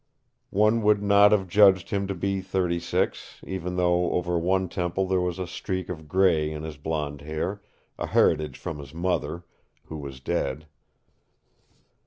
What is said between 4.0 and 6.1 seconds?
over one temple there was a streak of